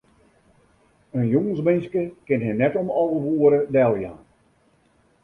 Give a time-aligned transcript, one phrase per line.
[1.17, 4.19] In jûnsminske kin him net om alve oere deljaan.